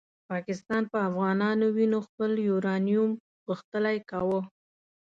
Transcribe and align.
پاکستان 0.31 0.83
په 0.91 0.97
افغانانو 1.09 1.65
وینو 1.77 1.99
خپل 2.07 2.31
یورانیوم 2.49 3.11
غښتلی 3.47 3.97
کاوه. 4.09 4.41